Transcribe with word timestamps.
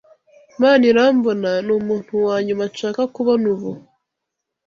Manirambona 0.59 1.51
numuntu 1.65 2.13
wanyuma 2.25 2.63
nshaka 2.71 3.01
kubona 3.15 3.45
ubu. 3.53 3.71